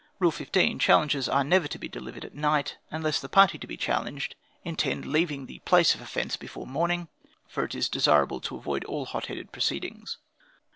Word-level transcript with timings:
"Rule 0.17 0.31
15. 0.31 0.79
Challenges 0.79 1.29
are 1.29 1.43
never 1.43 1.67
to 1.67 1.77
be 1.77 1.87
delivered 1.87 2.25
at 2.25 2.33
night, 2.33 2.79
unless 2.89 3.19
the 3.19 3.29
party 3.29 3.59
to 3.59 3.67
be 3.67 3.77
challenged 3.77 4.33
intend 4.63 5.05
leaving 5.05 5.45
the 5.45 5.59
place 5.59 5.93
of 5.93 6.01
offence 6.01 6.35
before 6.37 6.65
morning; 6.65 7.07
for 7.47 7.65
it 7.65 7.75
is 7.75 7.87
desirable 7.87 8.41
to 8.41 8.55
avoid 8.57 8.83
all 8.85 9.05
hot 9.05 9.27
headed 9.27 9.51
proceedings. 9.51 10.17